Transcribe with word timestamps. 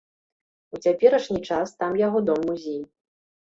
У 0.77 0.79
цяперашні 0.87 1.41
час 1.51 1.75
там 1.83 1.91
яго 2.07 2.23
дом-музей. 2.31 2.81